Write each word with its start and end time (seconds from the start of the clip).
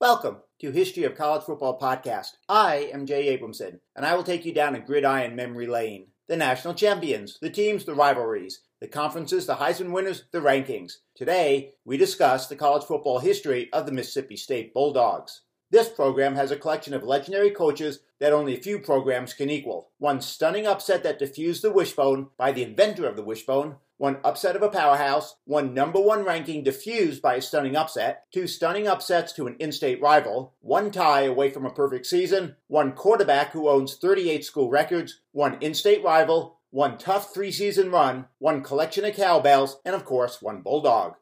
Welcome 0.00 0.38
to 0.60 0.70
History 0.70 1.04
of 1.04 1.14
College 1.14 1.42
Football 1.42 1.78
Podcast. 1.78 2.28
I 2.48 2.88
am 2.90 3.04
Jay 3.04 3.36
Abramson, 3.36 3.80
and 3.94 4.06
I 4.06 4.14
will 4.14 4.24
take 4.24 4.46
you 4.46 4.54
down 4.54 4.74
a 4.74 4.80
gridiron 4.80 5.36
memory 5.36 5.66
lane. 5.66 6.06
The 6.26 6.38
national 6.38 6.72
champions, 6.72 7.38
the 7.42 7.50
teams, 7.50 7.84
the 7.84 7.94
rivalries, 7.94 8.62
the 8.80 8.88
conferences, 8.88 9.44
the 9.44 9.56
Heisman 9.56 9.92
winners, 9.92 10.24
the 10.32 10.38
rankings. 10.38 10.92
Today, 11.14 11.72
we 11.84 11.98
discuss 11.98 12.46
the 12.46 12.56
college 12.56 12.84
football 12.84 13.18
history 13.18 13.68
of 13.74 13.84
the 13.84 13.92
Mississippi 13.92 14.36
State 14.36 14.72
Bulldogs. 14.72 15.42
This 15.70 15.88
program 15.88 16.34
has 16.34 16.50
a 16.50 16.56
collection 16.56 16.94
of 16.94 17.04
legendary 17.04 17.50
coaches 17.50 18.00
that 18.18 18.32
only 18.32 18.56
a 18.56 18.60
few 18.60 18.80
programs 18.80 19.32
can 19.32 19.48
equal. 19.48 19.90
One 19.98 20.20
stunning 20.20 20.66
upset 20.66 21.04
that 21.04 21.20
diffused 21.20 21.62
the 21.62 21.70
wishbone 21.70 22.28
by 22.36 22.50
the 22.50 22.64
inventor 22.64 23.06
of 23.06 23.14
the 23.14 23.22
wishbone, 23.22 23.76
one 23.96 24.18
upset 24.24 24.56
of 24.56 24.62
a 24.62 24.68
powerhouse, 24.68 25.36
one 25.44 25.72
number 25.72 26.00
one 26.00 26.24
ranking 26.24 26.64
diffused 26.64 27.22
by 27.22 27.34
a 27.34 27.42
stunning 27.42 27.76
upset, 27.76 28.24
two 28.32 28.48
stunning 28.48 28.88
upsets 28.88 29.32
to 29.34 29.46
an 29.46 29.56
in 29.60 29.70
state 29.70 30.00
rival, 30.02 30.54
one 30.60 30.90
tie 30.90 31.22
away 31.22 31.50
from 31.50 31.64
a 31.64 31.70
perfect 31.70 32.06
season, 32.06 32.56
one 32.66 32.92
quarterback 32.92 33.52
who 33.52 33.68
owns 33.68 33.94
38 33.94 34.44
school 34.44 34.70
records, 34.70 35.20
one 35.30 35.56
in 35.60 35.74
state 35.74 36.02
rival, 36.02 36.58
one 36.70 36.98
tough 36.98 37.32
three 37.32 37.52
season 37.52 37.92
run, 37.92 38.26
one 38.38 38.62
collection 38.62 39.04
of 39.04 39.14
cowbells, 39.14 39.78
and 39.84 39.94
of 39.94 40.04
course, 40.04 40.42
one 40.42 40.62
bulldog. 40.62 41.14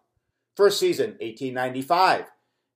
First 0.57 0.81
season, 0.81 1.17
1895. 1.21 2.27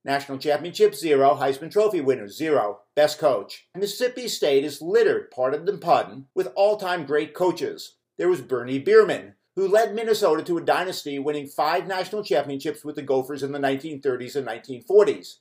National 0.05 0.37
Championship, 0.37 0.93
zero. 0.93 1.35
Heisman 1.35 1.71
Trophy 1.71 2.01
winners, 2.01 2.35
zero. 2.35 2.79
Best 2.95 3.19
coach. 3.19 3.67
Mississippi 3.77 4.27
State 4.27 4.65
is 4.65 4.81
littered, 4.81 5.31
pardon 5.31 5.63
the 5.65 5.77
pun, 5.77 6.25
with 6.35 6.51
all 6.55 6.75
time 6.77 7.05
great 7.05 7.33
coaches. 7.33 7.95
There 8.17 8.27
was 8.27 8.41
Bernie 8.41 8.79
Bierman, 8.79 9.35
who 9.55 9.67
led 9.67 9.95
Minnesota 9.95 10.43
to 10.43 10.57
a 10.57 10.61
dynasty, 10.61 11.19
winning 11.19 11.47
five 11.47 11.87
national 11.87 12.23
championships 12.23 12.83
with 12.83 12.95
the 12.95 13.01
Gophers 13.01 13.43
in 13.43 13.53
the 13.53 13.59
1930s 13.59 14.35
and 14.35 14.47
1940s. 14.47 15.35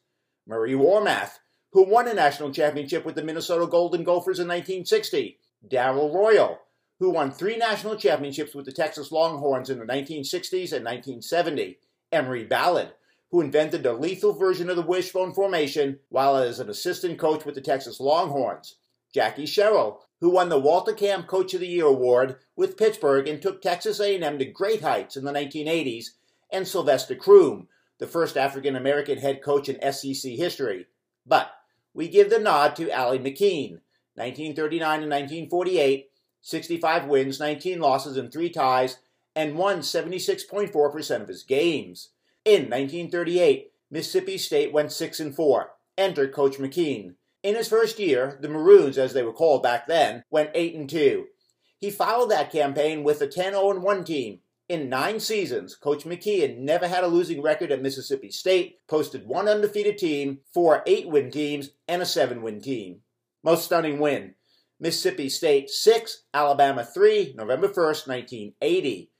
Murray 0.47 0.75
Warmath, 0.75 1.39
who 1.72 1.84
won 1.84 2.06
a 2.06 2.15
national 2.15 2.53
championship 2.53 3.05
with 3.05 3.17
the 3.17 3.25
Minnesota 3.25 3.67
Golden 3.67 4.05
Gophers 4.05 4.39
in 4.39 4.47
1960. 4.47 5.39
Darrell 5.67 6.15
Royal, 6.15 6.59
who 7.00 7.11
won 7.11 7.31
three 7.31 7.56
national 7.56 7.97
championships 7.97 8.55
with 8.55 8.65
the 8.65 8.72
Texas 8.72 9.11
Longhorns 9.11 9.70
in 9.70 9.78
the 9.78 9.84
1960s 9.84 10.72
and 10.72 10.84
1970. 10.84 11.78
Emory 12.12 12.44
Bellard, 12.44 12.92
who 13.33 13.41
invented 13.41 13.83
the 13.83 13.94
lethal 13.94 14.34
version 14.34 14.69
of 14.70 14.77
the 14.77 14.83
wishbone 14.83 15.33
formation 15.33 15.98
while 16.11 16.36
as 16.36 16.61
an 16.61 16.69
assistant 16.69 17.19
coach 17.19 17.44
with 17.44 17.55
the 17.55 17.61
Texas 17.62 17.98
Longhorns. 17.98 18.77
Jackie 19.12 19.47
Sherrill, 19.47 20.02
who 20.20 20.28
won 20.28 20.50
the 20.50 20.58
Walter 20.58 20.92
Camp 20.92 21.27
Coach 21.27 21.55
of 21.55 21.60
the 21.60 21.66
Year 21.66 21.86
award 21.86 22.36
with 22.56 22.77
Pittsburgh 22.77 23.27
and 23.27 23.41
took 23.41 23.60
Texas 23.60 24.00
A&M 24.00 24.38
to 24.38 24.44
great 24.44 24.83
heights 24.83 25.16
in 25.16 25.25
the 25.25 25.33
1980s, 25.33 26.10
and 26.53 26.69
Sylvester 26.69 27.14
Croom, 27.14 27.69
the 27.98 28.06
first 28.06 28.36
African 28.36 28.77
American 28.77 29.19
head 29.19 29.42
coach 29.42 29.69
in 29.69 29.92
SEC 29.92 30.33
history. 30.33 30.86
But 31.27 31.50
we 31.94 32.08
give 32.08 32.28
the 32.28 32.38
nod 32.38 32.77
to 32.77 32.91
Allie 32.91 33.19
McKeen, 33.19 33.80
1939 34.14 35.03
and 35.03 35.10
1948, 35.10 36.10
65 36.42 37.06
wins, 37.06 37.41
19 37.41 37.80
losses, 37.80 38.19
and 38.19 38.30
3 38.30 38.50
ties, 38.50 38.98
and 39.34 39.56
won 39.56 39.78
76.4% 39.78 41.22
of 41.22 41.28
his 41.28 41.42
games. 41.44 42.10
In 42.45 42.62
1938, 42.62 43.71
Mississippi 43.91 44.37
State 44.37 44.73
went 44.73 44.91
6 44.91 45.21
and 45.21 45.35
4. 45.35 45.71
Enter 45.97 46.27
Coach 46.27 46.59
McKeen. 46.59 47.15
In 47.45 47.55
his 47.55 47.69
first 47.69 48.01
year, 48.01 48.39
the 48.41 48.49
Maroons, 48.49 48.99
as 48.99 49.12
they 49.12 49.23
were 49.23 49.33
called 49.33 49.62
back 49.62 49.87
then, 49.87 50.25
went 50.31 50.51
8 50.55 50.75
and 50.75 50.91
2. 50.91 51.27
He 51.79 51.91
followed 51.91 52.31
that 52.31 52.51
campaign 52.51 53.05
with 53.05 53.21
a 53.21 53.29
10 53.29 53.53
0 53.53 53.79
1 53.79 54.05
team. 54.05 54.41
In 54.69 54.89
nine 54.89 55.21
seasons, 55.21 55.77
Coach 55.77 56.05
McKeen 56.05 56.59
never 56.59 56.89
had 56.89 57.05
a 57.05 57.09
losing 57.09 57.43
record 57.43 57.71
at 57.71 57.83
Mississippi 57.83 58.31
State, 58.31 58.79
posted 58.89 59.27
one 59.27 59.49
undefeated 59.49 59.99
team, 59.99 60.39
four 60.55 60.83
eight 60.87 61.09
win 61.09 61.31
teams, 61.31 61.71
and 61.87 62.01
a 62.01 62.06
seven 62.06 62.43
win 62.43 62.61
team. 62.61 63.01
Most 63.45 63.67
stunning 63.67 63.99
win 63.99 64.34
Mississippi 64.81 65.28
State 65.28 65.71
6, 65.71 66.25
Alabama 66.34 66.84
3, 66.84 67.34
November 67.37 67.69
1st, 67.69 68.09
1980. 68.09 69.11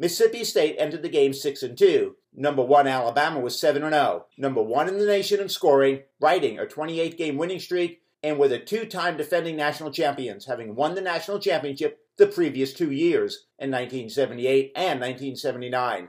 Mississippi 0.00 0.44
State 0.44 0.76
entered 0.78 1.02
the 1.02 1.10
game 1.10 1.34
6 1.34 1.62
and 1.62 1.76
2. 1.76 2.16
Number 2.32 2.62
1 2.62 2.86
Alabama 2.86 3.38
was 3.38 3.60
7 3.60 3.82
and 3.82 3.92
0. 3.92 4.24
Number 4.38 4.62
1 4.62 4.88
in 4.88 4.98
the 4.98 5.04
nation 5.04 5.40
in 5.40 5.50
scoring, 5.50 6.00
riding 6.18 6.58
a 6.58 6.66
28 6.66 7.18
game 7.18 7.36
winning 7.36 7.60
streak, 7.60 8.00
and 8.22 8.38
were 8.38 8.48
the 8.48 8.58
two 8.58 8.86
time 8.86 9.18
defending 9.18 9.56
national 9.56 9.90
champions, 9.90 10.46
having 10.46 10.74
won 10.74 10.94
the 10.94 11.02
national 11.02 11.38
championship 11.38 11.98
the 12.16 12.26
previous 12.26 12.72
two 12.72 12.90
years 12.90 13.44
in 13.58 13.70
1978 13.70 14.72
and 14.74 15.00
1979. 15.00 16.08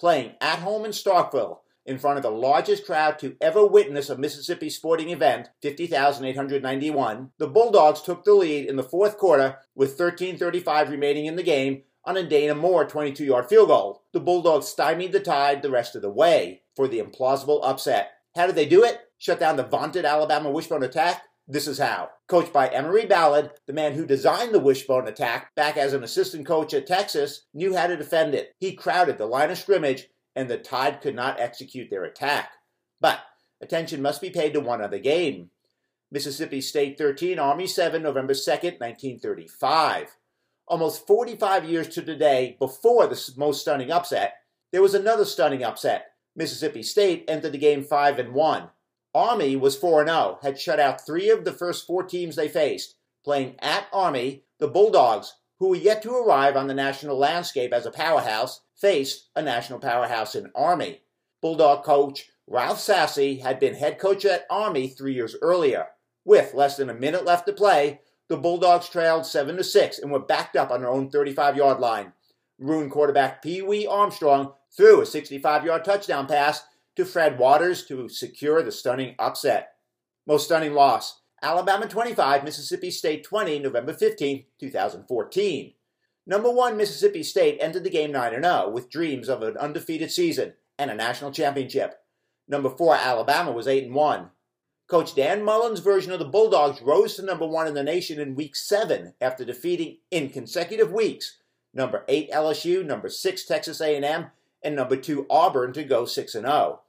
Playing 0.00 0.32
at 0.40 0.58
home 0.58 0.84
in 0.84 0.90
Starkville 0.90 1.58
in 1.86 1.96
front 1.96 2.16
of 2.16 2.24
the 2.24 2.30
largest 2.30 2.84
crowd 2.84 3.20
to 3.20 3.36
ever 3.40 3.64
witness 3.64 4.10
a 4.10 4.18
Mississippi 4.18 4.68
sporting 4.68 5.10
event, 5.10 5.48
50,891, 5.62 7.30
the 7.38 7.46
Bulldogs 7.46 8.02
took 8.02 8.24
the 8.24 8.34
lead 8.34 8.66
in 8.66 8.74
the 8.74 8.82
fourth 8.82 9.16
quarter 9.16 9.58
with 9.76 9.96
13.35 9.96 10.90
remaining 10.90 11.26
in 11.26 11.36
the 11.36 11.42
game 11.44 11.82
on 12.08 12.16
a 12.16 12.22
Dana 12.22 12.54
Moore 12.54 12.86
22 12.86 13.22
yard 13.22 13.50
field 13.50 13.68
goal. 13.68 14.02
The 14.14 14.20
Bulldogs 14.20 14.66
stymied 14.66 15.12
the 15.12 15.20
tide 15.20 15.60
the 15.60 15.70
rest 15.70 15.94
of 15.94 16.00
the 16.00 16.08
way 16.08 16.62
for 16.74 16.88
the 16.88 17.00
implausible 17.00 17.60
upset. 17.62 18.12
How 18.34 18.46
did 18.46 18.56
they 18.56 18.64
do 18.64 18.82
it? 18.82 18.98
Shut 19.18 19.38
down 19.38 19.56
the 19.56 19.62
vaunted 19.62 20.06
Alabama 20.06 20.50
wishbone 20.50 20.82
attack? 20.82 21.22
This 21.46 21.68
is 21.68 21.78
how. 21.78 22.08
Coached 22.26 22.50
by 22.50 22.68
Emory 22.68 23.04
Bellard, 23.04 23.50
the 23.66 23.74
man 23.74 23.92
who 23.92 24.06
designed 24.06 24.54
the 24.54 24.58
wishbone 24.58 25.06
attack 25.06 25.54
back 25.54 25.76
as 25.76 25.92
an 25.92 26.02
assistant 26.02 26.46
coach 26.46 26.72
at 26.72 26.86
Texas, 26.86 27.44
knew 27.52 27.76
how 27.76 27.86
to 27.86 27.96
defend 27.96 28.34
it. 28.34 28.54
He 28.58 28.72
crowded 28.72 29.18
the 29.18 29.26
line 29.26 29.50
of 29.50 29.58
scrimmage, 29.58 30.08
and 30.34 30.48
the 30.48 30.56
Tide 30.56 31.02
could 31.02 31.14
not 31.14 31.38
execute 31.38 31.90
their 31.90 32.04
attack. 32.04 32.52
But 33.02 33.20
attention 33.60 34.00
must 34.00 34.22
be 34.22 34.30
paid 34.30 34.54
to 34.54 34.60
one 34.60 34.80
other 34.80 34.98
game. 34.98 35.50
Mississippi 36.10 36.62
State 36.62 36.96
13, 36.96 37.38
Army 37.38 37.66
7, 37.66 38.02
November 38.02 38.32
2nd, 38.32 38.80
1935 38.80 40.16
almost 40.68 41.06
45 41.06 41.68
years 41.68 41.88
to 41.88 42.02
today 42.02 42.56
before 42.58 43.06
the 43.06 43.32
most 43.36 43.60
stunning 43.60 43.90
upset, 43.90 44.34
there 44.72 44.82
was 44.82 44.94
another 44.94 45.24
stunning 45.24 45.64
upset. 45.64 46.12
Mississippi 46.36 46.82
State 46.82 47.24
entered 47.28 47.52
the 47.52 47.58
game 47.58 47.82
5 47.82 48.18
and 48.18 48.32
1. 48.32 48.70
Army 49.14 49.56
was 49.56 49.76
4 49.76 50.06
0, 50.06 50.38
had 50.42 50.60
shut 50.60 50.78
out 50.78 51.04
three 51.04 51.30
of 51.30 51.44
the 51.44 51.52
first 51.52 51.86
four 51.86 52.02
teams 52.04 52.36
they 52.36 52.48
faced. 52.48 52.94
Playing 53.24 53.56
at 53.58 53.86
Army, 53.92 54.44
the 54.58 54.68
Bulldogs, 54.68 55.34
who 55.58 55.70
were 55.70 55.76
yet 55.76 56.02
to 56.02 56.14
arrive 56.14 56.56
on 56.56 56.66
the 56.66 56.74
national 56.74 57.18
landscape 57.18 57.72
as 57.72 57.86
a 57.86 57.90
powerhouse, 57.90 58.60
faced 58.76 59.28
a 59.34 59.42
national 59.42 59.80
powerhouse 59.80 60.34
in 60.34 60.52
Army. 60.54 61.00
Bulldog 61.42 61.84
coach 61.84 62.30
Ralph 62.46 62.78
Sasse 62.78 63.42
had 63.42 63.60
been 63.60 63.74
head 63.74 63.98
coach 63.98 64.24
at 64.24 64.46
Army 64.48 64.88
three 64.88 65.14
years 65.14 65.36
earlier. 65.42 65.88
With 66.24 66.54
less 66.54 66.76
than 66.76 66.90
a 66.90 66.94
minute 66.94 67.24
left 67.24 67.46
to 67.46 67.52
play, 67.52 68.00
the 68.28 68.36
Bulldogs 68.36 68.88
trailed 68.88 69.26
7 69.26 69.56
to 69.56 69.64
6 69.64 69.98
and 69.98 70.12
were 70.12 70.18
backed 70.18 70.56
up 70.56 70.70
on 70.70 70.80
their 70.80 70.90
own 70.90 71.10
35 71.10 71.56
yard 71.56 71.80
line. 71.80 72.12
Maroon 72.58 72.90
quarterback 72.90 73.42
Pee 73.42 73.62
Wee 73.62 73.86
Armstrong 73.86 74.52
threw 74.76 75.00
a 75.00 75.06
65 75.06 75.64
yard 75.64 75.84
touchdown 75.84 76.26
pass 76.26 76.62
to 76.96 77.04
Fred 77.04 77.38
Waters 77.38 77.84
to 77.86 78.08
secure 78.08 78.62
the 78.62 78.72
stunning 78.72 79.14
upset. 79.18 79.74
Most 80.26 80.46
stunning 80.46 80.74
loss 80.74 81.20
Alabama 81.40 81.86
25, 81.86 82.44
Mississippi 82.44 82.90
State 82.90 83.24
20, 83.24 83.60
November 83.60 83.94
15, 83.94 84.44
2014. 84.58 85.74
Number 86.26 86.50
1 86.50 86.76
Mississippi 86.76 87.22
State 87.22 87.58
entered 87.60 87.84
the 87.84 87.90
game 87.90 88.12
9 88.12 88.42
0 88.42 88.70
with 88.70 88.90
dreams 88.90 89.28
of 89.28 89.42
an 89.42 89.56
undefeated 89.56 90.10
season 90.10 90.54
and 90.78 90.90
a 90.90 90.94
national 90.94 91.32
championship. 91.32 92.00
Number 92.48 92.68
4 92.68 92.96
Alabama 92.96 93.52
was 93.52 93.68
8 93.68 93.90
1. 93.90 94.30
Coach 94.88 95.14
Dan 95.14 95.44
Mullen's 95.44 95.80
version 95.80 96.12
of 96.12 96.18
the 96.18 96.24
Bulldogs 96.24 96.80
rose 96.80 97.16
to 97.16 97.22
number 97.22 97.46
one 97.46 97.66
in 97.66 97.74
the 97.74 97.82
nation 97.82 98.18
in 98.18 98.34
week 98.34 98.56
seven 98.56 99.12
after 99.20 99.44
defeating 99.44 99.98
in 100.10 100.30
consecutive 100.30 100.90
weeks 100.90 101.36
number 101.74 102.04
eight 102.08 102.30
LSU, 102.30 102.84
number 102.84 103.10
six 103.10 103.44
Texas 103.44 103.82
A&M, 103.82 104.26
and 104.62 104.74
number 104.74 104.96
two 104.96 105.26
Auburn 105.28 105.74
to 105.74 105.84
go 105.84 106.06
six 106.06 106.34
and 106.34 106.46
zero. 106.46 106.54
Oh. 106.54 106.80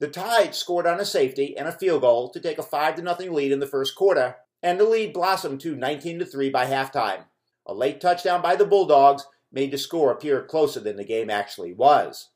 The 0.00 0.08
Tide 0.08 0.54
scored 0.54 0.86
on 0.86 0.98
a 0.98 1.04
safety 1.04 1.56
and 1.56 1.68
a 1.68 1.72
field 1.72 2.00
goal 2.00 2.28
to 2.30 2.40
take 2.40 2.58
a 2.58 2.62
five 2.62 2.96
to 2.96 3.02
nothing 3.02 3.32
lead 3.32 3.52
in 3.52 3.60
the 3.60 3.66
first 3.66 3.94
quarter, 3.94 4.36
and 4.60 4.78
the 4.78 4.84
lead 4.84 5.12
blossomed 5.12 5.60
to 5.60 5.76
19 5.76 6.18
to 6.18 6.26
three 6.26 6.50
by 6.50 6.66
halftime. 6.66 7.24
A 7.66 7.72
late 7.72 8.00
touchdown 8.00 8.42
by 8.42 8.56
the 8.56 8.66
Bulldogs 8.66 9.26
made 9.52 9.70
the 9.70 9.78
score 9.78 10.10
appear 10.10 10.42
closer 10.42 10.80
than 10.80 10.96
the 10.96 11.04
game 11.04 11.30
actually 11.30 11.72
was. 11.72 12.30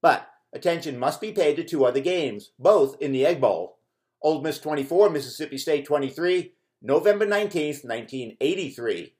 But 0.00 0.28
attention 0.52 0.98
must 0.98 1.20
be 1.20 1.30
paid 1.30 1.56
to 1.56 1.64
two 1.64 1.84
other 1.84 2.00
games, 2.00 2.52
both 2.58 3.00
in 3.00 3.12
the 3.12 3.26
Egg 3.26 3.40
Bowl. 3.40 3.76
Ole 4.22 4.40
Miss 4.42 4.58
24, 4.58 5.10
Mississippi 5.10 5.58
State 5.58 5.84
23, 5.84 6.52
November 6.80 7.26
19, 7.26 7.66
1983. 7.82 9.14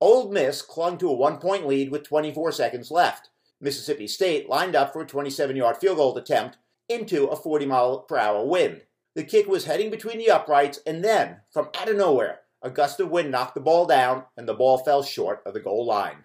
Ole 0.00 0.30
Miss 0.30 0.62
clung 0.62 0.98
to 0.98 1.08
a 1.08 1.12
one 1.12 1.38
point 1.38 1.66
lead 1.66 1.90
with 1.90 2.08
24 2.08 2.52
seconds 2.52 2.90
left. 2.90 3.30
Mississippi 3.60 4.06
State 4.06 4.48
lined 4.48 4.74
up 4.74 4.92
for 4.92 5.02
a 5.02 5.06
27 5.06 5.56
yard 5.56 5.76
field 5.76 5.98
goal 5.98 6.16
attempt 6.16 6.56
into 6.88 7.26
a 7.26 7.36
40 7.36 7.66
mile 7.66 7.98
per 8.00 8.16
hour 8.16 8.44
wind. 8.44 8.82
The 9.14 9.24
kick 9.24 9.46
was 9.46 9.64
heading 9.64 9.90
between 9.90 10.18
the 10.18 10.30
uprights, 10.30 10.80
and 10.86 11.04
then, 11.04 11.40
from 11.52 11.68
out 11.78 11.88
of 11.88 11.96
nowhere, 11.96 12.40
a 12.62 12.70
gust 12.70 13.00
of 13.00 13.10
wind 13.10 13.30
knocked 13.30 13.54
the 13.54 13.60
ball 13.60 13.86
down, 13.86 14.24
and 14.36 14.48
the 14.48 14.54
ball 14.54 14.78
fell 14.78 15.02
short 15.02 15.42
of 15.44 15.54
the 15.54 15.60
goal 15.60 15.84
line. 15.84 16.24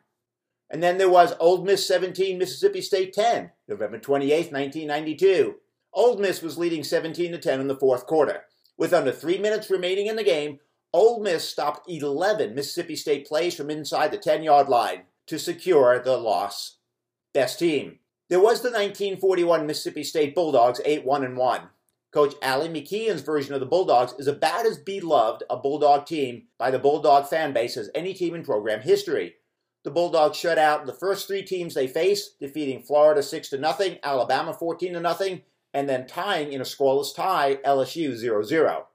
And 0.69 0.81
then 0.81 0.98
there 0.98 1.10
was 1.10 1.33
Ole 1.39 1.63
Miss 1.63 1.88
17, 1.88 2.38
Mississippi 2.38 2.81
State 2.81 3.13
10, 3.13 3.51
November 3.68 4.00
28, 4.00 4.51
1992. 4.51 5.56
Ole 5.96 6.18
Miss 6.18 6.42
was 6.42 6.58
leading 6.58 6.84
17 6.84 7.32
to 7.32 7.38
10 7.38 7.62
in 7.62 7.68
the 7.68 7.76
fourth 7.76 8.06
quarter. 8.06 8.44
With 8.78 8.94
under 8.94 9.14
three 9.14 9.38
minutes 9.38 9.70
remaining 9.70 10.08
in 10.08 10.18
the 10.18 10.24
game, 10.24 10.60
Ole 10.92 11.22
Miss 11.22 11.48
stopped 11.48 11.90
11 11.90 12.54
Mississippi 12.54 12.98
State 12.98 13.26
plays 13.26 13.56
from 13.56 13.70
inside 13.70 14.12
the 14.12 14.18
10 14.18 14.44
yard 14.44 14.68
line 14.68 15.04
to 15.28 15.40
secure 15.40 15.98
the 16.00 16.18
loss. 16.18 16.78
Best 17.34 17.60
team. 17.60 18.00
There 18.30 18.40
was 18.40 18.62
the 18.62 18.70
1941 18.70 19.66
Mississippi 19.66 20.04
State 20.04 20.36
Bulldogs 20.36 20.82
8 20.84 21.06
1 21.06 21.36
1. 21.36 21.62
Coach 22.12 22.34
Allie 22.42 22.70
McKeen's 22.70 23.22
version 23.22 23.54
of 23.54 23.60
the 23.60 23.66
Bulldogs 23.66 24.14
is 24.18 24.28
about 24.28 24.66
as 24.66 24.78
beloved 24.78 25.44
a 25.50 25.58
Bulldog 25.58 26.06
team 26.06 26.44
by 26.58 26.72
the 26.72 26.80
Bulldog 26.80 27.28
fan 27.28 27.54
base 27.54 27.78
as 27.78 27.90
any 27.94 28.14
team 28.14 28.36
in 28.36 28.44
program 28.44 28.82
history. 28.82 29.36
The 29.84 29.92
Bulldogs 29.92 30.38
shut 30.38 30.58
out 30.58 30.86
the 30.86 30.94
first 30.94 31.28
three 31.28 31.44
teams 31.44 31.74
they 31.74 31.88
faced, 31.88 32.40
defeating 32.40 32.82
Florida 32.82 33.22
6 33.22 33.50
0, 33.50 33.76
Alabama 34.04 34.54
14 34.54 34.94
0, 34.94 35.40
and 35.75 35.89
then 35.89 36.07
tying 36.07 36.54
in 36.54 36.62
a 36.62 36.63
scoreless 36.63 37.13
tie 37.13 37.57
LSU 37.66 38.16
0 38.16 38.44
0. 38.44 38.88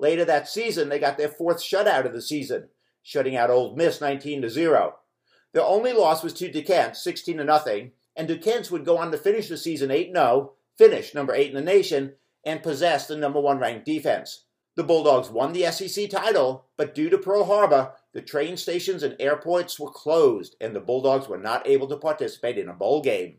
Later 0.00 0.24
that 0.24 0.48
season, 0.48 0.88
they 0.88 0.98
got 0.98 1.16
their 1.16 1.28
fourth 1.28 1.58
shutout 1.58 2.06
of 2.06 2.12
the 2.12 2.20
season, 2.20 2.70
shutting 3.04 3.36
out 3.36 3.50
Ole 3.50 3.76
Miss 3.76 4.00
19 4.00 4.48
0. 4.48 4.96
Their 5.54 5.62
only 5.62 5.92
loss 5.92 6.24
was 6.24 6.32
to 6.34 6.50
Duquesne 6.50 6.94
16 6.94 7.36
0, 7.36 7.90
and 8.16 8.26
Duquesne 8.26 8.64
would 8.72 8.84
go 8.84 8.98
on 8.98 9.12
to 9.12 9.16
finish 9.16 9.48
the 9.48 9.56
season 9.56 9.92
8 9.92 10.12
0, 10.12 10.54
finish 10.76 11.14
number 11.14 11.32
8 11.32 11.50
in 11.50 11.54
the 11.54 11.62
nation, 11.62 12.14
and 12.44 12.64
possess 12.64 13.06
the 13.06 13.16
number 13.16 13.40
one 13.40 13.60
ranked 13.60 13.86
defense. 13.86 14.44
The 14.74 14.82
Bulldogs 14.82 15.30
won 15.30 15.52
the 15.52 15.70
SEC 15.70 16.10
title, 16.10 16.66
but 16.76 16.96
due 16.96 17.10
to 17.10 17.18
Pearl 17.18 17.44
Harbor, 17.44 17.92
the 18.12 18.22
train 18.22 18.56
stations 18.56 19.04
and 19.04 19.14
airports 19.20 19.78
were 19.78 19.90
closed, 19.90 20.56
and 20.60 20.74
the 20.74 20.80
Bulldogs 20.80 21.28
were 21.28 21.38
not 21.38 21.68
able 21.68 21.86
to 21.86 21.96
participate 21.96 22.58
in 22.58 22.68
a 22.68 22.74
bowl 22.74 23.02
game. 23.02 23.36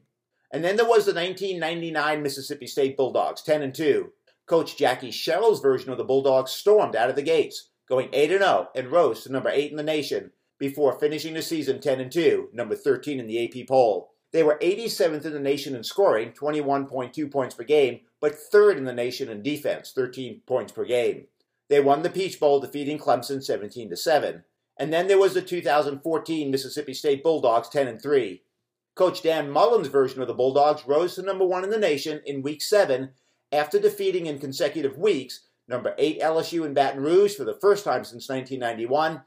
And 0.51 0.63
then 0.63 0.75
there 0.77 0.85
was 0.85 1.05
the 1.05 1.13
1999 1.13 2.23
Mississippi 2.23 2.67
State 2.67 2.97
Bulldogs, 2.97 3.41
10 3.41 3.61
and 3.61 3.73
2. 3.73 4.11
Coach 4.47 4.77
Jackie 4.77 5.11
Sherrill's 5.11 5.61
version 5.61 5.91
of 5.91 5.97
the 5.97 6.03
Bulldogs 6.03 6.51
stormed 6.51 6.95
out 6.95 7.09
of 7.09 7.15
the 7.15 7.21
gates, 7.21 7.69
going 7.87 8.09
8 8.11 8.31
and 8.31 8.41
0 8.41 8.69
and 8.75 8.91
rose 8.91 9.23
to 9.23 9.31
number 9.31 9.49
8 9.49 9.69
in 9.69 9.77
the 9.77 9.83
nation 9.83 10.31
before 10.57 10.99
finishing 10.99 11.33
the 11.33 11.41
season 11.41 11.79
10 11.79 11.99
and 11.99 12.11
2, 12.11 12.49
number 12.51 12.75
13 12.75 13.19
in 13.19 13.27
the 13.27 13.45
AP 13.45 13.67
poll. 13.67 14.11
They 14.31 14.43
were 14.43 14.59
87th 14.61 15.25
in 15.25 15.33
the 15.33 15.39
nation 15.39 15.75
in 15.75 15.83
scoring, 15.83 16.33
21.2 16.33 17.31
points 17.31 17.55
per 17.55 17.63
game, 17.63 18.01
but 18.19 18.35
third 18.35 18.77
in 18.77 18.83
the 18.83 18.93
nation 18.93 19.29
in 19.29 19.41
defense, 19.41 19.91
13 19.95 20.41
points 20.45 20.71
per 20.71 20.85
game. 20.85 21.25
They 21.69 21.79
won 21.79 22.03
the 22.03 22.09
Peach 22.09 22.39
Bowl, 22.39 22.59
defeating 22.59 22.99
Clemson 22.99 23.43
17 23.43 23.89
to 23.89 23.95
7. 23.95 24.43
And 24.77 24.93
then 24.93 25.07
there 25.07 25.17
was 25.19 25.33
the 25.33 25.41
2014 25.41 26.51
Mississippi 26.51 26.93
State 26.93 27.23
Bulldogs 27.23 27.69
10 27.69 27.87
and 27.87 28.01
3. 28.01 28.41
Coach 28.99 29.21
Dan 29.21 29.49
Mullen's 29.49 29.87
version 29.87 30.21
of 30.21 30.27
the 30.27 30.33
Bulldogs 30.33 30.85
rose 30.85 31.15
to 31.15 31.21
number 31.21 31.45
one 31.45 31.63
in 31.63 31.69
the 31.69 31.77
nation 31.77 32.19
in 32.25 32.41
Week 32.41 32.61
7 32.61 33.11
after 33.49 33.79
defeating 33.79 34.25
in 34.25 34.39
consecutive 34.39 34.97
weeks 34.97 35.47
number 35.69 35.95
8 35.97 36.19
LSU 36.19 36.65
in 36.65 36.73
Baton 36.73 37.01
Rouge 37.01 37.33
for 37.33 37.45
the 37.45 37.57
first 37.61 37.85
time 37.85 38.03
since 38.03 38.27
1991, 38.27 39.21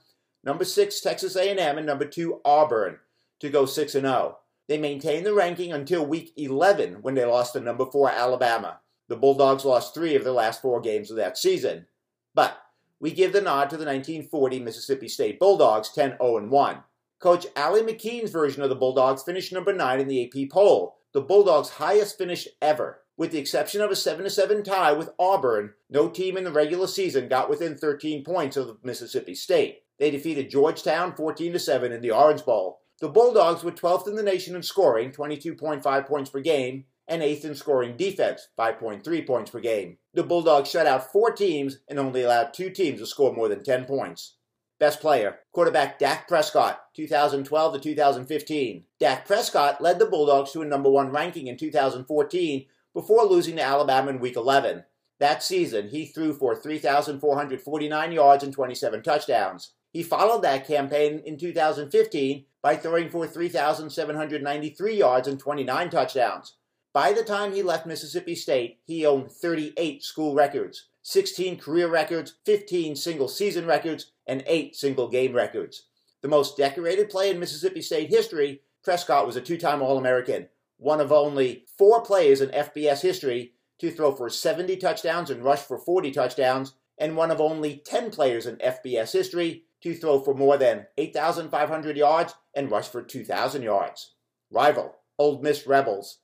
number 0.44 0.66
6 0.66 1.00
Texas 1.00 1.36
A&M, 1.36 1.78
and 1.78 1.86
number 1.86 2.04
2 2.04 2.42
Auburn 2.44 2.98
to 3.40 3.48
go 3.48 3.64
6 3.64 3.94
and 3.94 4.04
0. 4.04 4.36
They 4.68 4.76
maintained 4.76 5.24
the 5.24 5.32
ranking 5.32 5.72
until 5.72 6.04
Week 6.04 6.34
11 6.36 7.00
when 7.00 7.14
they 7.14 7.24
lost 7.24 7.54
to 7.54 7.60
number 7.60 7.86
4 7.86 8.10
Alabama. 8.10 8.80
The 9.08 9.16
Bulldogs 9.16 9.64
lost 9.64 9.94
three 9.94 10.14
of 10.14 10.22
their 10.22 10.34
last 10.34 10.60
four 10.60 10.82
games 10.82 11.10
of 11.10 11.16
that 11.16 11.38
season. 11.38 11.86
But 12.34 12.58
we 13.00 13.10
give 13.10 13.32
the 13.32 13.40
nod 13.40 13.70
to 13.70 13.78
the 13.78 13.86
1940 13.86 14.60
Mississippi 14.60 15.08
State 15.08 15.40
Bulldogs 15.40 15.90
10 15.94 16.18
0 16.20 16.46
1. 16.46 16.82
Coach 17.22 17.46
Allie 17.54 17.82
McKeen's 17.82 18.32
version 18.32 18.64
of 18.64 18.68
the 18.68 18.74
Bulldogs 18.74 19.22
finished 19.22 19.52
number 19.52 19.72
9 19.72 20.00
in 20.00 20.08
the 20.08 20.24
AP 20.24 20.50
poll, 20.50 20.96
the 21.12 21.20
Bulldogs' 21.20 21.68
highest 21.68 22.18
finish 22.18 22.48
ever. 22.60 23.02
With 23.16 23.30
the 23.30 23.38
exception 23.38 23.80
of 23.80 23.92
a 23.92 23.96
7 23.96 24.28
7 24.28 24.64
tie 24.64 24.92
with 24.92 25.10
Auburn, 25.20 25.74
no 25.88 26.08
team 26.08 26.36
in 26.36 26.42
the 26.42 26.50
regular 26.50 26.88
season 26.88 27.28
got 27.28 27.48
within 27.48 27.76
13 27.76 28.24
points 28.24 28.56
of 28.56 28.78
Mississippi 28.82 29.36
State. 29.36 29.82
They 30.00 30.10
defeated 30.10 30.50
Georgetown 30.50 31.14
14 31.14 31.56
7 31.60 31.92
in 31.92 32.00
the 32.00 32.10
Orange 32.10 32.44
Bowl. 32.44 32.80
The 32.98 33.08
Bulldogs 33.08 33.62
were 33.62 33.70
12th 33.70 34.08
in 34.08 34.16
the 34.16 34.24
nation 34.24 34.56
in 34.56 34.64
scoring, 34.64 35.12
22.5 35.12 36.06
points 36.08 36.30
per 36.30 36.40
game, 36.40 36.86
and 37.06 37.22
8th 37.22 37.44
in 37.44 37.54
scoring 37.54 37.96
defense, 37.96 38.48
5.3 38.58 39.24
points 39.24 39.52
per 39.52 39.60
game. 39.60 39.98
The 40.12 40.24
Bulldogs 40.24 40.70
shut 40.70 40.88
out 40.88 41.12
four 41.12 41.30
teams 41.30 41.78
and 41.88 42.00
only 42.00 42.24
allowed 42.24 42.52
two 42.52 42.70
teams 42.70 42.98
to 42.98 43.06
score 43.06 43.32
more 43.32 43.48
than 43.48 43.62
10 43.62 43.84
points. 43.84 44.38
Best 44.82 45.00
player, 45.00 45.38
quarterback 45.52 46.00
Dak 46.00 46.26
Prescott, 46.26 46.86
2012 46.96 47.74
to 47.74 47.78
2015. 47.78 48.84
Dak 48.98 49.24
Prescott 49.28 49.80
led 49.80 50.00
the 50.00 50.06
Bulldogs 50.06 50.50
to 50.50 50.62
a 50.62 50.64
number 50.64 50.90
one 50.90 51.12
ranking 51.12 51.46
in 51.46 51.56
2014 51.56 52.66
before 52.92 53.24
losing 53.24 53.54
to 53.54 53.62
Alabama 53.62 54.10
in 54.10 54.18
Week 54.18 54.34
11. 54.34 54.82
That 55.20 55.44
season, 55.44 55.90
he 55.90 56.06
threw 56.06 56.32
for 56.32 56.56
3,449 56.56 58.10
yards 58.10 58.42
and 58.42 58.52
27 58.52 59.04
touchdowns. 59.04 59.72
He 59.92 60.02
followed 60.02 60.42
that 60.42 60.66
campaign 60.66 61.22
in 61.24 61.38
2015 61.38 62.44
by 62.60 62.74
throwing 62.74 63.08
for 63.08 63.28
3,793 63.28 64.96
yards 64.96 65.28
and 65.28 65.38
29 65.38 65.90
touchdowns. 65.90 66.56
By 66.92 67.12
the 67.12 67.22
time 67.22 67.52
he 67.52 67.62
left 67.62 67.86
Mississippi 67.86 68.34
State, 68.34 68.80
he 68.84 69.06
owned 69.06 69.30
38 69.30 70.02
school 70.02 70.34
records, 70.34 70.88
16 71.02 71.58
career 71.58 71.88
records, 71.88 72.34
15 72.44 72.96
single 72.96 73.28
season 73.28 73.64
records, 73.64 74.12
and 74.26 74.44
8 74.46 74.76
single 74.76 75.08
game 75.08 75.32
records. 75.32 75.84
The 76.22 76.28
most 76.28 76.56
decorated 76.56 77.10
player 77.10 77.32
in 77.32 77.40
Mississippi 77.40 77.82
State 77.82 78.10
history, 78.10 78.62
Prescott 78.84 79.26
was 79.26 79.36
a 79.36 79.40
two 79.40 79.58
time 79.58 79.82
All 79.82 79.98
American, 79.98 80.48
one 80.76 81.00
of 81.00 81.12
only 81.12 81.66
four 81.76 82.02
players 82.02 82.40
in 82.40 82.50
FBS 82.50 83.02
history 83.02 83.52
to 83.78 83.90
throw 83.90 84.12
for 84.12 84.30
70 84.30 84.76
touchdowns 84.76 85.30
and 85.30 85.44
rush 85.44 85.60
for 85.60 85.78
40 85.78 86.12
touchdowns, 86.12 86.74
and 86.98 87.16
one 87.16 87.30
of 87.30 87.40
only 87.40 87.82
10 87.84 88.10
players 88.10 88.46
in 88.46 88.56
FBS 88.56 89.12
history 89.12 89.64
to 89.82 89.94
throw 89.94 90.20
for 90.20 90.34
more 90.34 90.56
than 90.56 90.86
8,500 90.96 91.96
yards 91.96 92.34
and 92.54 92.70
rush 92.70 92.88
for 92.88 93.02
2,000 93.02 93.62
yards. 93.62 94.14
Rival, 94.50 94.94
Ole 95.18 95.42
Miss 95.42 95.66
Rebels. 95.66 96.18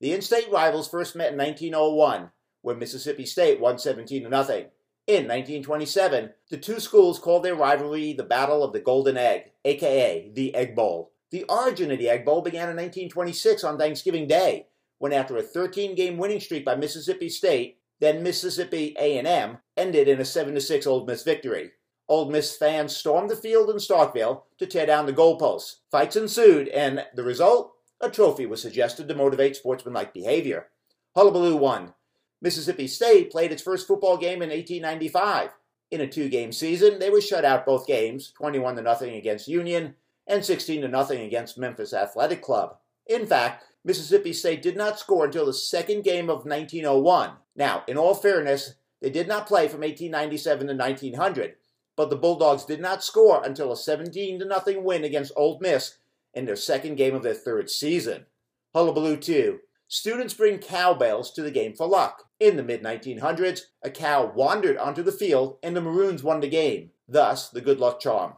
The 0.00 0.12
in 0.12 0.22
state 0.22 0.50
rivals 0.50 0.88
first 0.88 1.16
met 1.16 1.32
in 1.32 1.38
1901 1.38 2.30
when 2.62 2.78
Mississippi 2.78 3.26
State 3.26 3.60
won 3.60 3.78
17 3.78 4.22
0. 4.22 4.66
In 5.10 5.26
1927, 5.26 6.30
the 6.50 6.56
two 6.56 6.78
schools 6.78 7.18
called 7.18 7.42
their 7.42 7.56
rivalry 7.56 8.12
the 8.12 8.22
Battle 8.22 8.62
of 8.62 8.72
the 8.72 8.78
Golden 8.78 9.16
Egg, 9.16 9.50
aka 9.64 10.30
the 10.32 10.54
Egg 10.54 10.76
Bowl. 10.76 11.10
The 11.32 11.42
origin 11.48 11.90
of 11.90 11.98
the 11.98 12.08
Egg 12.08 12.24
Bowl 12.24 12.42
began 12.42 12.70
in 12.70 12.76
1926 12.76 13.64
on 13.64 13.76
Thanksgiving 13.76 14.28
Day, 14.28 14.68
when 14.98 15.12
after 15.12 15.36
a 15.36 15.42
13-game 15.42 16.16
winning 16.16 16.38
streak 16.38 16.64
by 16.64 16.76
Mississippi 16.76 17.28
State, 17.28 17.78
then 17.98 18.22
Mississippi 18.22 18.94
A&M, 19.00 19.58
ended 19.76 20.06
in 20.06 20.20
a 20.20 20.22
7-6 20.22 20.86
Ole 20.86 21.04
Miss 21.04 21.24
victory. 21.24 21.72
Ole 22.08 22.30
Miss 22.30 22.56
fans 22.56 22.96
stormed 22.96 23.30
the 23.30 23.36
field 23.36 23.68
in 23.68 23.78
Starkville 23.78 24.42
to 24.58 24.66
tear 24.66 24.86
down 24.86 25.06
the 25.06 25.12
goalposts. 25.12 25.78
Fights 25.90 26.14
ensued, 26.14 26.68
and 26.68 27.04
the 27.16 27.24
result? 27.24 27.72
A 28.00 28.10
trophy 28.10 28.46
was 28.46 28.62
suggested 28.62 29.08
to 29.08 29.16
motivate 29.16 29.56
sportsmanlike 29.56 30.14
behavior. 30.14 30.68
Hullabaloo 31.16 31.56
won, 31.56 31.94
Mississippi 32.42 32.86
State 32.86 33.30
played 33.30 33.52
its 33.52 33.62
first 33.62 33.86
football 33.86 34.16
game 34.16 34.42
in 34.42 34.50
1895. 34.50 35.50
In 35.90 36.00
a 36.00 36.06
two-game 36.06 36.52
season, 36.52 36.98
they 36.98 37.10
were 37.10 37.20
shut 37.20 37.44
out 37.44 37.66
both 37.66 37.86
games, 37.86 38.32
21 38.36 38.76
to 38.76 38.82
nothing 38.82 39.14
against 39.14 39.48
Union 39.48 39.94
and 40.26 40.44
16 40.44 40.82
to 40.82 40.88
nothing 40.88 41.20
against 41.20 41.58
Memphis 41.58 41.92
Athletic 41.92 42.40
Club. 42.40 42.76
In 43.06 43.26
fact, 43.26 43.64
Mississippi 43.84 44.32
State 44.32 44.62
did 44.62 44.76
not 44.76 44.98
score 44.98 45.24
until 45.24 45.46
the 45.46 45.52
second 45.52 46.04
game 46.04 46.30
of 46.30 46.44
1901. 46.44 47.32
Now, 47.56 47.82
in 47.88 47.96
all 47.96 48.14
fairness, 48.14 48.74
they 49.00 49.10
did 49.10 49.26
not 49.26 49.48
play 49.48 49.66
from 49.66 49.80
1897 49.80 50.68
to 50.68 50.74
1900, 50.74 51.56
but 51.96 52.10
the 52.10 52.16
Bulldogs 52.16 52.64
did 52.64 52.80
not 52.80 53.02
score 53.02 53.42
until 53.42 53.72
a 53.72 53.76
17 53.76 54.38
to 54.38 54.44
nothing 54.44 54.84
win 54.84 55.02
against 55.02 55.32
Ole 55.36 55.58
Miss 55.60 55.96
in 56.34 56.44
their 56.44 56.56
second 56.56 56.96
game 56.96 57.14
of 57.14 57.22
their 57.22 57.34
third 57.34 57.68
season. 57.68 58.26
Hullabaloo 58.74 59.16
2. 59.16 59.58
Students 59.92 60.34
bring 60.34 60.58
cowbells 60.58 61.32
to 61.32 61.42
the 61.42 61.50
game 61.50 61.74
for 61.74 61.84
luck. 61.84 62.28
In 62.38 62.56
the 62.56 62.62
mid 62.62 62.80
1900s, 62.80 63.62
a 63.82 63.90
cow 63.90 64.24
wandered 64.24 64.76
onto 64.76 65.02
the 65.02 65.10
field 65.10 65.58
and 65.64 65.74
the 65.74 65.80
Maroons 65.80 66.22
won 66.22 66.38
the 66.38 66.48
game, 66.48 66.92
thus, 67.08 67.48
the 67.48 67.60
good 67.60 67.80
luck 67.80 67.98
charm. 67.98 68.34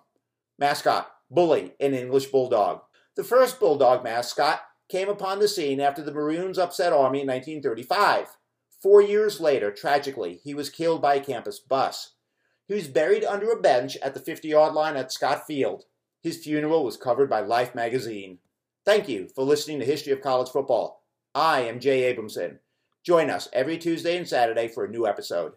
Mascot 0.59 1.11
Bully, 1.31 1.75
an 1.79 1.93
English 1.93 2.29
bulldog. 2.29 2.81
The 3.17 3.23
first 3.23 3.61
bulldog 3.61 4.03
mascot 4.03 4.63
came 4.89 5.11
upon 5.11 5.41
the 5.41 5.47
scene 5.47 5.79
after 5.79 6.01
the 6.01 6.11
Maroons 6.11 6.59
upset 6.59 6.95
Army 6.95 7.21
in 7.21 7.27
1935. 7.27 8.39
Four 8.83 9.03
years 9.03 9.39
later, 9.39 9.71
tragically, 9.71 10.41
he 10.43 10.55
was 10.55 10.71
killed 10.71 11.03
by 11.03 11.17
a 11.17 11.25
campus 11.25 11.59
bus. 11.59 12.15
He 12.67 12.73
was 12.73 12.89
buried 12.89 13.25
under 13.25 13.51
a 13.51 13.61
bench 13.61 13.99
at 13.99 14.15
the 14.15 14.21
50 14.21 14.49
yard 14.49 14.73
line 14.73 14.97
at 14.97 15.13
Scott 15.13 15.47
Field. 15.47 15.85
His 16.23 16.43
funeral 16.43 16.83
was 16.83 16.97
covered 16.97 17.29
by 17.29 17.41
Life 17.41 17.75
magazine. 17.75 18.39
Thank 18.87 19.07
you 19.07 19.29
for 19.35 19.45
listening 19.45 19.81
to 19.81 19.85
History 19.85 20.15
of 20.15 20.23
College 20.23 20.49
Football. 20.49 21.02
I 21.35 21.63
am 21.63 21.81
Jay 21.81 22.15
Abramson. 22.15 22.59
Join 23.03 23.31
us 23.31 23.49
every 23.55 23.79
Tuesday 23.79 24.19
and 24.19 24.29
Saturday 24.29 24.69
for 24.69 24.85
a 24.85 24.91
new 24.91 25.07
episode. 25.07 25.55